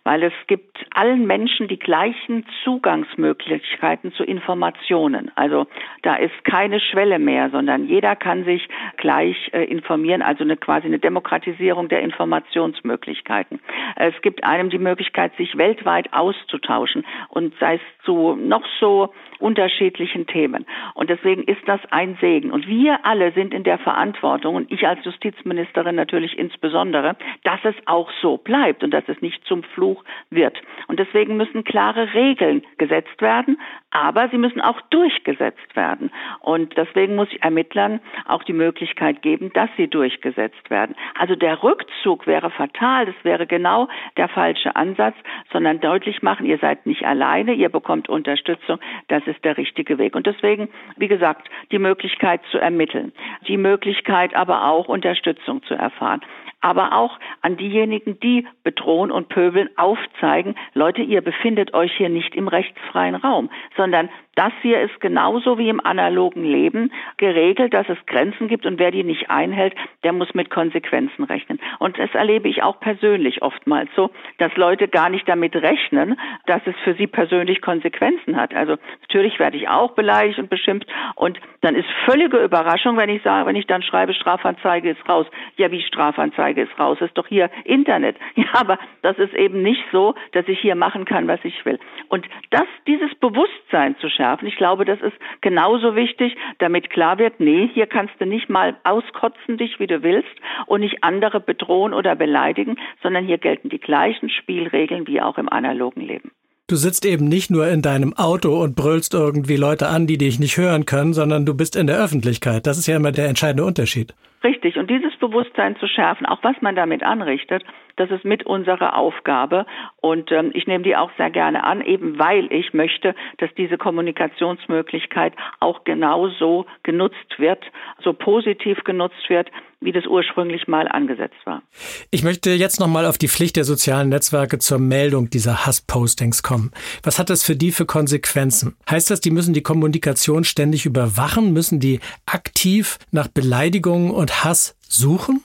Weil 0.04 0.22
es 0.22 0.34
gibt 0.46 0.86
allen 0.94 1.26
Menschen 1.26 1.68
die 1.68 1.80
gleichen 1.80 2.46
Zugangsmöglichkeiten 2.64 4.14
zu 4.14 4.24
Informationen. 4.24 5.32
Also 5.36 5.66
da 6.04 6.16
ist 6.16 6.44
keine 6.44 6.80
Schwelle 6.80 7.18
mehr, 7.18 7.50
sondern 7.50 7.86
jeder 7.88 8.16
kann 8.16 8.46
sich 8.46 8.68
gleich 8.98 9.50
äh, 9.54 9.64
informieren, 9.64 10.22
also 10.22 10.44
eine 10.44 10.58
quasi 10.58 10.86
eine 10.86 11.00
Demokratisierung 11.00 11.90
der 11.90 12.02
Informationsmöglichkeiten. 12.02 13.60
Es 13.96 14.14
gibt 14.22 14.44
einem 14.44 14.70
die 14.70 14.78
Möglichkeit, 14.78 15.36
sich 15.36 15.58
weltweit 15.58 16.14
auszutauschen 16.14 17.06
und 17.30 17.56
sei 17.60 17.76
es 17.76 18.06
zu 18.06 18.36
noch 18.36 18.66
so 18.80 19.14
unterschiedlichen 19.40 20.28
Themen. 20.28 20.66
Und 20.94 21.10
deswegen 21.10 21.44
ist 21.44 21.62
das 21.66 21.80
ein 21.90 22.18
Segen. 22.22 22.51
Und 22.52 22.68
wir 22.68 23.06
alle 23.06 23.32
sind 23.32 23.54
in 23.54 23.64
der 23.64 23.78
Verantwortung, 23.78 24.56
und 24.56 24.72
ich 24.72 24.88
als 24.88 25.04
Justizministerin 25.06 25.96
natürlich 25.96 26.38
insbesondere, 26.38 27.16
dass 27.44 27.60
es 27.64 27.76
auch 27.86 28.10
so 28.22 28.38
bleibt 28.38 28.84
und 28.84 28.92
dass 28.92 29.04
es 29.08 29.22
nicht 29.22 29.44
zum 29.46 29.64
Fluch 29.64 30.04
wird. 30.30 30.62
Und 30.88 31.00
deswegen 31.00 31.38
müssen 31.38 31.64
klare 31.64 32.14
Regeln 32.14 32.64
gesetzt 32.78 33.22
werden, 33.22 33.60
aber 33.92 34.30
sie 34.30 34.38
müssen 34.38 34.62
auch 34.62 34.80
durchgesetzt 34.90 35.76
werden. 35.76 36.12
Und 36.40 36.78
deswegen 36.78 37.16
muss 37.16 37.28
ich 37.32 37.44
Ermittlern 37.44 38.00
auch 38.26 38.44
die 38.44 38.54
Möglichkeit 38.54 39.22
geben, 39.22 39.52
dass 39.54 39.70
sie 39.78 39.88
durchgesetzt 39.88 40.70
werden. 40.70 40.96
Also 41.18 41.36
der 41.36 41.62
Rückzug 41.64 42.28
wäre 42.28 42.50
fatal, 42.52 43.06
das 43.06 43.16
wäre 43.24 43.48
genau 43.48 43.88
der 44.18 44.28
falsche 44.28 44.76
Ansatz, 44.76 45.16
sondern 45.52 45.80
deutlich 45.80 46.22
machen, 46.22 46.46
ihr 46.46 46.58
seid 46.58 46.86
nicht 46.86 47.04
alleine, 47.06 47.54
ihr 47.54 47.70
bekommt 47.70 48.10
Unterstützung, 48.10 48.80
das 49.08 49.26
ist 49.28 49.44
der 49.44 49.58
richtige 49.58 49.98
Weg. 49.98 50.16
Und 50.16 50.28
deswegen, 50.28 50.70
wie 50.98 51.08
gesagt, 51.08 51.50
die 51.72 51.80
Möglichkeit 51.80 52.41
zu 52.50 52.58
ermitteln, 52.58 53.14
die 53.48 53.58
Möglichkeit 53.58 54.36
aber 54.36 54.66
auch 54.66 54.88
Unterstützung 54.88 55.64
zu 55.64 55.74
erfahren 55.74 56.22
aber 56.62 56.94
auch 56.94 57.20
an 57.42 57.58
diejenigen, 57.58 58.20
die 58.20 58.48
bedrohen 58.64 59.12
und 59.12 59.30
pöbeln, 59.30 59.70
aufzeigen, 59.78 60.56
Leute, 60.74 61.02
ihr 61.02 61.22
befindet 61.22 61.74
euch 61.74 61.92
hier 61.98 62.10
nicht 62.10 62.36
im 62.36 62.48
rechtsfreien 62.48 63.16
Raum, 63.16 63.50
sondern 63.76 64.10
das 64.36 64.54
hier 64.62 64.80
ist 64.82 65.02
genauso 65.02 65.58
wie 65.58 65.68
im 65.68 65.86
analogen 65.86 66.46
Leben 66.46 66.92
geregelt, 67.18 67.74
dass 67.74 67.90
es 67.90 67.98
Grenzen 68.06 68.48
gibt 68.48 68.66
und 68.66 68.80
wer 68.80 68.92
die 68.92 69.04
nicht 69.04 69.30
einhält, 69.30 69.76
der 70.04 70.14
muss 70.14 70.34
mit 70.34 70.50
Konsequenzen 70.50 71.26
rechnen. 71.26 71.60
Und 71.80 72.00
das 72.00 72.14
erlebe 72.14 72.48
ich 72.48 72.64
auch 72.64 72.80
persönlich 72.80 73.42
oftmals 73.42 73.90
so, 73.96 74.10
dass 74.38 74.56
Leute 74.56 74.88
gar 74.88 75.10
nicht 75.10 75.28
damit 75.28 75.56
rechnen, 75.56 76.18
dass 76.46 76.62
es 76.66 76.76
für 76.84 76.94
sie 76.94 77.08
persönlich 77.08 77.62
Konsequenzen 77.62 78.38
hat. 78.38 78.56
Also 78.56 78.78
natürlich 79.02 79.38
werde 79.38 79.58
ich 79.58 79.68
auch 79.68 79.92
beleidigt 79.92 80.40
und 80.40 80.50
beschimpft 80.50 80.88
und 81.16 81.40
dann 81.60 81.76
ist 81.76 81.88
völlige 82.06 82.38
Überraschung, 82.38 82.98
wenn 82.98 83.10
ich 83.10 83.22
sage, 83.24 83.46
wenn 83.48 83.56
ich 83.56 83.68
dann 83.68 83.84
schreibe, 83.84 84.14
Strafanzeige 84.14 84.92
ist 84.92 85.10
raus. 85.10 85.28
Ja, 85.58 85.72
wie 85.72 85.82
Strafanzeige 85.82 86.51
ist 86.58 86.78
raus? 86.80 86.98
Ist 87.02 87.18
doch 87.18 87.28
hier 87.28 87.50
Internet. 87.66 88.18
Ja, 88.42 88.48
aber 88.54 88.80
das 89.04 89.20
ist 89.20 89.34
eben 89.36 89.62
nicht 89.62 89.84
so, 89.92 90.16
dass 90.32 90.48
ich 90.48 90.60
hier 90.60 90.74
machen 90.76 91.06
kann, 91.06 91.28
was 91.28 91.40
ich 91.44 91.64
will. 91.64 91.80
Und 92.08 92.26
das, 92.50 92.66
dieses 92.88 93.14
Bewusstsein 93.16 93.96
zu 94.00 94.10
schärfen. 94.10 94.48
Ich 94.48 94.56
glaube, 94.56 94.84
das 94.84 95.00
ist 95.02 95.16
genauso 95.42 95.96
wichtig, 95.96 96.36
damit 96.58 96.90
klar 96.90 97.20
wird, 97.20 97.40
nee, 97.40 97.70
hier 97.72 97.86
kannst 97.86 98.16
du 98.20 98.26
nicht 98.26 98.50
mal 98.50 98.76
auskotzen 98.84 99.58
dich, 99.58 99.80
wie 99.80 99.86
du 99.86 100.02
willst 100.02 100.32
und 100.66 100.82
nicht 100.82 101.04
andere 101.04 101.40
bedrohen 101.40 101.94
oder 101.94 102.16
beleidigen, 102.16 102.78
sondern 103.04 103.26
hier 103.26 103.38
gelten 103.38 103.70
die 103.70 103.80
gleichen 103.80 104.30
Spielregeln 104.30 105.06
wie 105.06 105.22
auch 105.22 105.38
im 105.38 105.50
analogen 105.50 106.02
Leben. 106.02 106.32
Du 106.72 106.78
sitzt 106.78 107.06
eben 107.06 107.28
nicht 107.28 107.52
nur 107.52 107.68
in 107.68 107.82
deinem 107.82 108.14
Auto 108.14 108.62
und 108.64 108.78
brüllst 108.78 109.14
irgendwie 109.14 109.58
Leute 109.58 109.90
an, 109.90 110.08
die 110.08 110.18
dich 110.18 110.40
nicht 110.40 110.56
hören 110.56 110.86
können, 110.86 111.14
sondern 111.14 111.46
du 111.46 111.54
bist 111.54 111.76
in 111.76 111.86
der 111.86 112.02
Öffentlichkeit. 112.02 112.66
Das 112.66 112.78
ist 112.78 112.88
ja 112.88 112.96
immer 112.96 113.12
der 113.12 113.28
entscheidende 113.28 113.66
Unterschied. 113.66 114.14
Richtig. 114.44 114.78
Und 114.78 114.90
dieses 114.90 115.16
Bewusstsein 115.18 115.76
zu 115.78 115.88
schärfen, 115.88 116.26
auch 116.26 116.40
was 116.42 116.56
man 116.62 116.76
damit 116.76 117.04
anrichtet, 117.04 117.64
das 117.98 118.10
ist 118.10 118.26
mit 118.26 118.46
unserer 118.46 118.96
Aufgabe. 118.96 119.66
Und 120.02 120.32
ähm, 120.32 120.52
ich 120.54 120.66
nehme 120.66 120.84
die 120.84 120.96
auch 120.96 121.12
sehr 121.18 121.30
gerne 121.30 121.64
an, 121.64 121.82
eben 121.82 122.18
weil 122.18 122.52
ich 122.52 122.74
möchte, 122.74 123.14
dass 123.38 123.54
diese 123.56 123.78
Kommunikationsmöglichkeit 123.78 125.34
auch 125.60 125.84
genauso 125.84 126.66
genutzt 126.84 127.38
wird, 127.38 127.64
so 128.04 128.14
positiv 128.14 128.84
genutzt 128.84 129.30
wird, 129.30 129.50
wie 129.82 129.92
das 129.92 130.06
ursprünglich 130.06 130.68
mal 130.68 130.88
angesetzt 130.88 131.38
war. 131.44 131.64
Ich 132.12 132.24
möchte 132.24 132.52
jetzt 132.52 132.80
nochmal 132.80 133.06
auf 133.06 133.18
die 133.18 133.28
Pflicht 133.28 133.56
der 133.56 133.64
sozialen 133.64 134.10
Netzwerke 134.10 134.60
zur 134.60 134.78
Meldung 134.78 135.30
dieser 135.32 135.66
Hasspostings 135.66 136.44
kommen. 136.44 136.72
Was 137.04 137.18
hat 137.18 137.32
das 137.32 137.44
für 137.44 137.56
die 137.56 137.72
für 137.72 137.86
Konsequenzen? 137.86 138.76
Heißt 138.90 139.10
das, 139.10 139.22
die 139.22 139.32
müssen 139.32 139.54
die 139.54 139.64
Kommunikation 139.64 140.44
ständig 140.44 140.86
überwachen? 140.86 141.52
Müssen 141.52 141.80
die 141.80 142.00
aktiv 142.28 143.00
nach 143.12 143.28
Beleidigungen 143.28 144.12
und 144.12 144.31
Hass 144.32 144.78
suchen? 144.82 145.44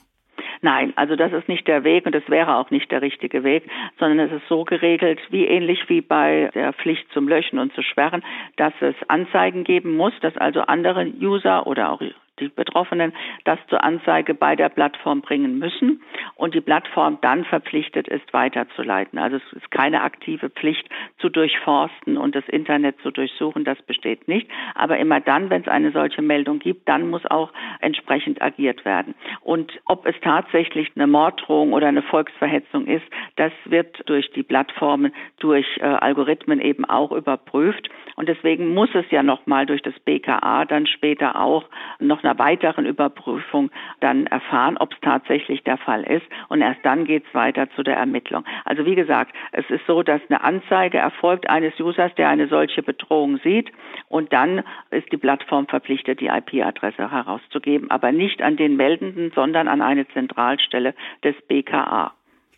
Nein, 0.61 0.93
also 0.95 1.15
das 1.15 1.31
ist 1.33 1.47
nicht 1.47 1.67
der 1.67 1.83
Weg 1.83 2.05
und 2.05 2.15
es 2.15 2.27
wäre 2.29 2.55
auch 2.55 2.71
nicht 2.71 2.91
der 2.91 3.01
richtige 3.01 3.43
Weg, 3.43 3.63
sondern 3.99 4.27
es 4.27 4.33
ist 4.33 4.47
so 4.49 4.63
geregelt, 4.63 5.19
wie 5.29 5.45
ähnlich 5.45 5.87
wie 5.87 6.01
bei 6.01 6.49
der 6.55 6.73
Pflicht 6.73 7.05
zum 7.13 7.27
Löschen 7.27 7.59
und 7.59 7.73
zu 7.73 7.83
sperren, 7.83 8.23
dass 8.55 8.73
es 8.81 8.95
Anzeigen 9.07 9.63
geben 9.63 9.95
muss, 9.95 10.13
dass 10.21 10.35
also 10.37 10.61
andere 10.61 11.05
User 11.05 11.67
oder 11.67 11.91
auch 11.91 12.01
die 12.39 12.49
Betroffenen 12.49 13.13
das 13.43 13.59
zur 13.69 13.83
Anzeige 13.83 14.33
bei 14.33 14.55
der 14.55 14.69
Plattform 14.69 15.21
bringen 15.21 15.59
müssen 15.59 16.01
und 16.35 16.53
die 16.53 16.61
Plattform 16.61 17.17
dann 17.21 17.45
verpflichtet 17.45 18.07
ist, 18.07 18.33
weiterzuleiten. 18.33 19.19
Also 19.19 19.37
es 19.37 19.53
ist 19.53 19.71
keine 19.71 20.01
aktive 20.01 20.49
Pflicht 20.49 20.87
zu 21.19 21.29
durchforsten 21.29 22.17
und 22.17 22.35
das 22.35 22.47
Internet 22.47 22.99
zu 23.01 23.11
durchsuchen, 23.11 23.63
das 23.63 23.81
besteht 23.83 24.27
nicht. 24.27 24.49
Aber 24.75 24.97
immer 24.97 25.19
dann, 25.19 25.49
wenn 25.49 25.61
es 25.61 25.67
eine 25.67 25.91
solche 25.91 26.21
Meldung 26.21 26.59
gibt, 26.59 26.87
dann 26.87 27.09
muss 27.09 27.25
auch 27.25 27.51
entsprechend 27.81 28.41
agiert 28.41 28.85
werden. 28.85 29.15
Und 29.41 29.71
ob 29.85 30.05
es 30.05 30.15
tatsächlich 30.21 30.91
eine 30.95 31.07
Morddrohung 31.07 31.73
oder 31.73 31.87
eine 31.87 32.01
Volksverhetzung 32.01 32.87
ist, 32.87 33.05
das 33.35 33.51
wird 33.65 34.07
durch 34.09 34.31
die 34.31 34.43
Plattformen, 34.43 35.13
durch 35.39 35.65
äh, 35.77 35.83
Algorithmen 35.83 36.61
eben 36.61 36.85
auch 36.85 37.11
überprüft. 37.11 37.89
Und 38.15 38.29
deswegen 38.29 38.73
muss 38.73 38.89
es 38.93 39.05
ja 39.11 39.23
nochmal 39.23 39.65
durch 39.65 39.81
das 39.81 39.97
BKA 39.99 40.65
dann 40.65 40.87
später 40.87 41.39
auch 41.39 41.65
noch 41.99 42.23
einer 42.27 42.37
weiteren 42.39 42.85
Überprüfung 42.85 43.71
dann 44.01 44.27
erfahren, 44.27 44.77
ob 44.77 44.93
es 44.93 44.99
tatsächlich 45.01 45.63
der 45.63 45.77
Fall 45.77 46.03
ist. 46.03 46.25
Und 46.49 46.61
erst 46.61 46.83
dann 46.83 47.05
geht 47.05 47.25
es 47.25 47.33
weiter 47.33 47.69
zu 47.71 47.83
der 47.83 47.95
Ermittlung. 47.95 48.43
Also 48.65 48.85
wie 48.85 48.95
gesagt, 48.95 49.33
es 49.53 49.69
ist 49.69 49.85
so, 49.87 50.03
dass 50.03 50.21
eine 50.29 50.43
Anzeige 50.43 50.97
erfolgt 50.97 51.49
eines 51.49 51.79
Users, 51.79 52.13
der 52.15 52.29
eine 52.29 52.47
solche 52.47 52.83
Bedrohung 52.83 53.37
sieht. 53.43 53.71
Und 54.09 54.33
dann 54.33 54.63
ist 54.91 55.11
die 55.11 55.17
Plattform 55.17 55.67
verpflichtet, 55.67 56.19
die 56.19 56.27
IP-Adresse 56.27 57.11
herauszugeben, 57.11 57.89
aber 57.89 58.11
nicht 58.11 58.41
an 58.41 58.57
den 58.57 58.75
Meldenden, 58.75 59.31
sondern 59.33 59.67
an 59.67 59.81
eine 59.81 60.07
Zentralstelle 60.09 60.93
des 61.23 61.35
BKA. 61.47 62.13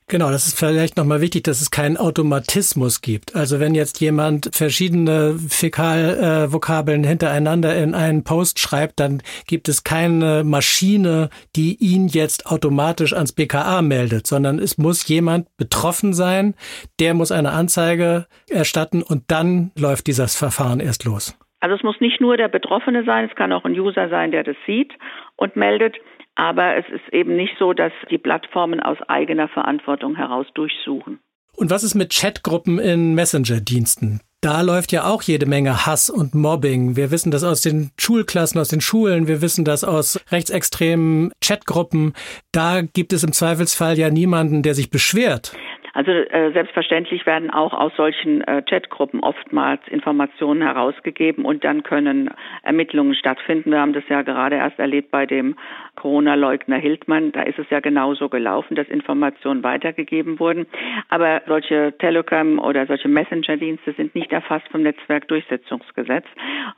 Genau, 0.09 0.31
das 0.31 0.47
ist 0.47 0.57
vielleicht 0.57 0.97
nochmal 0.97 1.21
wichtig, 1.21 1.43
dass 1.43 1.61
es 1.61 1.69
keinen 1.69 1.95
Automatismus 1.95 3.01
gibt. 3.01 3.35
Also 3.35 3.59
wenn 3.59 3.75
jetzt 3.75 4.01
jemand 4.01 4.49
verschiedene 4.51 5.35
Fäkalvokabeln 5.37 7.03
hintereinander 7.03 7.77
in 7.77 7.93
einen 7.93 8.23
Post 8.23 8.57
schreibt, 8.57 8.99
dann 8.99 9.21
gibt 9.45 9.69
es 9.69 9.83
keine 9.83 10.43
Maschine, 10.43 11.29
die 11.55 11.77
ihn 11.79 12.07
jetzt 12.07 12.47
automatisch 12.47 13.13
ans 13.13 13.33
BKA 13.33 13.83
meldet, 13.83 14.25
sondern 14.25 14.57
es 14.57 14.79
muss 14.79 15.07
jemand 15.07 15.45
betroffen 15.57 16.13
sein, 16.13 16.55
der 16.99 17.13
muss 17.13 17.31
eine 17.31 17.51
Anzeige 17.51 18.25
erstatten 18.49 19.03
und 19.03 19.25
dann 19.27 19.69
läuft 19.77 20.07
dieses 20.07 20.35
Verfahren 20.35 20.79
erst 20.79 21.05
los. 21.05 21.37
Also 21.59 21.75
es 21.75 21.83
muss 21.83 21.99
nicht 21.99 22.19
nur 22.19 22.35
der 22.35 22.47
Betroffene 22.47 23.03
sein, 23.03 23.27
es 23.29 23.35
kann 23.35 23.53
auch 23.53 23.63
ein 23.63 23.79
User 23.79 24.09
sein, 24.09 24.31
der 24.31 24.43
das 24.43 24.55
sieht 24.65 24.91
und 25.35 25.55
meldet. 25.55 25.97
Aber 26.39 26.77
es 26.77 26.86
ist 26.88 27.13
eben 27.13 27.36
nicht 27.36 27.58
so, 27.60 27.74
dass 27.74 27.91
die 28.10 28.17
Plattformen 28.17 28.79
aus 28.79 28.98
eigener 29.10 29.50
Verantwortung 29.50 30.15
heraus 30.15 30.48
durchsuchen. 30.53 31.19
Und 31.58 31.69
was 31.69 31.84
ist 31.84 31.96
mit 31.96 32.13
Chatgruppen 32.13 32.79
in 32.79 33.13
Messenger-Diensten? 33.13 34.22
Da 34.39 34.62
läuft 34.62 34.93
ja 34.93 35.03
auch 35.03 35.22
jede 35.22 35.46
Menge 35.46 35.86
Hass 35.86 36.10
und 36.10 36.34
Mobbing. 36.34 36.96
Wir 36.96 37.12
wissen 37.12 37.29
das 37.29 37.43
aus 37.43 37.62
den 37.62 37.91
Schulklassen, 38.00 38.58
aus 38.58 38.69
den 38.69 38.79
Schulen. 38.79 39.27
Wir 39.27 39.41
wissen 39.41 39.65
das 39.65 39.84
aus 39.84 40.24
rechtsextremen 40.31 41.34
Chatgruppen. 41.43 42.13
Da 42.53 42.84
gibt 42.84 43.12
es 43.12 43.25
im 43.25 43.34
Zweifelsfall 43.34 43.98
ja 43.98 44.10
niemanden, 44.10 44.63
der 44.63 44.75
sich 44.75 44.89
beschwert. 44.89 45.51
Also 46.00 46.12
äh, 46.12 46.53
selbstverständlich 46.53 47.25
werden 47.25 47.50
auch 47.50 47.74
aus 47.74 47.91
solchen 47.98 48.41
äh, 48.41 48.62
Chatgruppen 48.62 49.19
oftmals 49.22 49.81
Informationen 49.89 50.62
herausgegeben 50.62 51.43
und 51.43 51.65
dann 51.65 51.84
können 51.84 52.29
Ermittlungen 52.63 53.15
stattfinden. 53.15 53.72
Wir 53.72 53.81
haben 53.81 53.91
das 53.91 54.05
ja 54.08 54.22
gerade 54.22 54.55
erst 54.55 54.79
erlebt 54.79 55.12
bei 55.12 55.25
dem 55.25 55.58
Corona-Leugner 56.00 56.77
Hildmann. 56.77 57.32
Da 57.32 57.44
ist 57.44 57.60
es 57.60 57.70
ja 57.70 57.79
genauso 57.79 58.29
gelaufen, 58.29 58.75
dass 58.75 58.88
Informationen 58.88 59.63
weitergegeben 59.63 60.39
wurden. 60.39 60.65
Aber 61.10 61.41
solche 61.46 61.94
Telegram 62.00 62.58
oder 62.58 62.88
solche 62.88 63.08
Messenger-Dienste 63.08 63.94
sind 63.94 64.15
nicht 64.15 64.32
erfasst 64.32 64.68
vom 64.70 64.82
Netzwerkdurchsetzungsgesetz. 64.82 66.25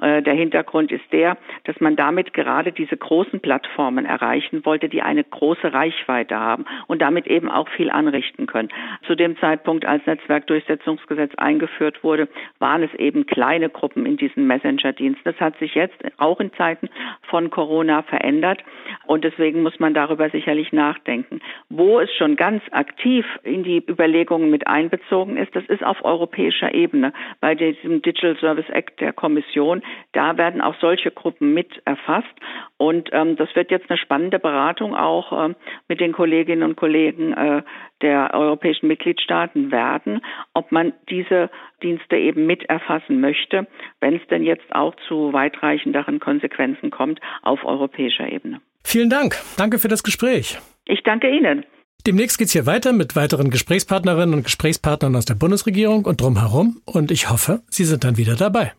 Äh, 0.01 0.22
der 0.24 0.34
Hintergrund 0.34 0.92
ist 0.92 1.06
der, 1.12 1.38
dass 1.63 1.80
man 1.80 1.96
damit 1.96 2.34
gerade 2.34 2.72
diese 2.72 2.98
großen 2.98 3.40
Plattformen 3.40 4.06
erreichen 4.06 4.66
wollte, 4.66 4.90
die 4.90 5.01
eine 5.01 5.24
große 5.24 5.72
Reichweite 5.72 6.36
haben 6.36 6.66
und 6.88 7.01
damit 7.01 7.28
eben 7.28 7.50
auch 7.50 7.70
viel 7.70 7.90
anrichten 7.92 8.48
können. 8.48 8.70
Zu 9.06 9.16
dem 9.16 9.38
Zeitpunkt, 9.38 9.86
als 9.86 10.06
Netzwerkdurchsetzungsgesetz 10.06 11.36
eingeführt 11.36 12.04
wurde, 12.04 12.28
waren 12.60 12.84
es 12.84 12.94
eben 12.96 13.25
kleine 13.28 13.70
Gruppen 13.70 14.06
in 14.06 14.18
diesen 14.18 14.48
Messenger-Diensten. 14.48 15.24
Das 15.24 15.40
hat 15.40 15.58
sich 15.60 15.75
jetzt 15.75 15.98
auch 16.18 16.40
in 16.40 16.51
Zeiten 16.54 16.90
von 17.30 17.51
Corona 17.51 18.01
verändert. 18.01 18.63
Und 19.12 19.25
deswegen 19.25 19.62
muss 19.62 19.77
man 19.77 19.94
darüber 19.94 20.30
sicherlich 20.30 20.72
nachdenken. 20.72 21.41
Wo 21.68 22.00
es 22.00 22.10
schon 22.15 22.38
ganz 22.38 22.63
aktiv 22.72 23.25
in 23.44 23.62
die 23.62 23.84
Überlegungen 23.86 24.50
mit 24.50 24.68
einbezogen 24.68 25.36
ist, 25.36 25.53
das 25.53 25.65
ist 25.65 25.84
auf 25.84 26.06
europäischer 26.06 26.74
Ebene. 26.74 27.12
Bei 27.41 27.53
diesem 27.53 28.01
Digital 28.01 28.38
Service 28.38 28.70
Act 28.70 29.01
der 29.01 29.12
Kommission, 29.12 29.82
da 30.13 30.38
werden 30.38 30.62
auch 30.62 30.75
solche 30.80 31.12
Gruppen 31.12 31.53
mit 31.53 31.82
erfasst. 31.84 32.34
Und 32.77 33.10
ähm, 33.12 33.36
das 33.36 33.53
wird 33.53 33.70
jetzt 33.70 33.89
eine 33.89 33.98
spannende 33.98 34.39
Beratung 34.39 34.96
auch 34.96 35.34
ähm, 35.44 35.56
mit 35.89 36.00
den 36.00 36.13
Kolleginnen 36.13 36.63
und 36.63 36.77
Kollegen 36.77 37.34
äh, 37.34 37.63
der 38.01 38.34
europäischen 38.34 38.88
Mitgliedstaaten 38.88 39.72
werden, 39.72 40.22
ob 40.53 40.72
man 40.72 40.94
diese 41.10 41.50
Dienste 41.84 42.15
eben 42.15 42.46
mit 42.46 42.63
erfassen 42.70 43.20
möchte, 43.20 43.68
wenn 44.00 44.15
es 44.15 44.25
denn 44.27 44.44
jetzt 44.44 44.74
auch 44.74 44.96
zu 45.10 45.34
weitreichenderen 45.34 46.22
Konsequenzen 46.22 46.91
kommt 46.91 47.20
auf 47.41 47.65
europäischer 47.65 48.32
Ebene. 48.32 48.62
Vielen 48.83 49.09
Dank. 49.09 49.37
Danke 49.57 49.79
für 49.79 49.87
das 49.87 50.03
Gespräch. 50.03 50.59
Ich 50.85 51.01
danke 51.03 51.29
Ihnen. 51.29 51.65
Demnächst 52.07 52.39
geht's 52.39 52.51
hier 52.51 52.65
weiter 52.65 52.94
mit 52.94 53.15
weiteren 53.15 53.51
Gesprächspartnerinnen 53.51 54.33
und 54.33 54.44
Gesprächspartnern 54.44 55.15
aus 55.15 55.25
der 55.25 55.35
Bundesregierung 55.35 56.05
und 56.05 56.20
drumherum. 56.20 56.81
Und 56.85 57.11
ich 57.11 57.29
hoffe, 57.29 57.61
Sie 57.70 57.85
sind 57.85 58.03
dann 58.03 58.17
wieder 58.17 58.35
dabei. 58.35 58.74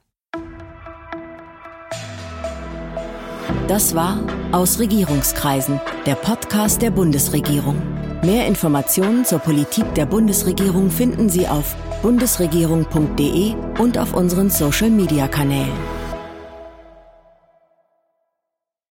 Das 3.69 3.95
war 3.95 4.19
Aus 4.51 4.81
Regierungskreisen, 4.81 5.81
der 6.05 6.17
Podcast 6.17 6.83
der 6.83 6.91
Bundesregierung. 6.91 7.81
Mehr 8.23 8.47
Informationen 8.47 9.25
zur 9.25 9.39
Politik 9.39 9.95
der 9.95 10.07
Bundesregierung 10.07 10.91
finden 10.91 11.29
Sie 11.29 11.47
auf 11.47 11.75
bundesregierung.de 12.03 13.55
und 13.79 13.99
auf 13.99 14.15
unseren 14.15 14.51
Social-Media-Kanälen. 14.51 16.02